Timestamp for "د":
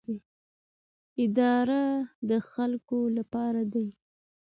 2.29-2.31